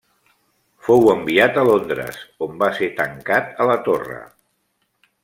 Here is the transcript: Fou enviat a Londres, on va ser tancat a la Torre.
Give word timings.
Fou 0.85 1.03
enviat 1.11 1.59
a 1.59 1.65
Londres, 1.67 2.17
on 2.47 2.57
va 2.63 2.71
ser 2.79 2.89
tancat 3.03 3.55
a 3.63 3.69
la 3.73 3.77
Torre. 3.89 4.19